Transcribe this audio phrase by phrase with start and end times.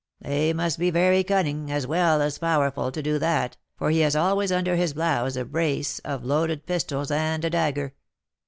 [0.19, 4.49] "They must be very cunning, as well as powerful, to do that, for he always
[4.49, 7.93] has under his blouse a brace of loaded pistols and a dagger.